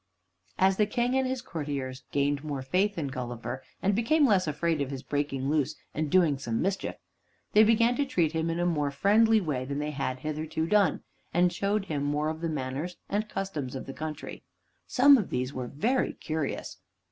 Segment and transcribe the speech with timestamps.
[0.57, 4.81] As the King and his courtiers gained more faith in Gulliver, and became less afraid
[4.81, 6.95] of his breaking loose and doing some mischief,
[7.53, 11.03] they began to treat him in a more friendly way than they had hitherto done,
[11.35, 14.41] and showed him more of the manners and customs of the country.
[14.87, 16.77] Some of these were very curious.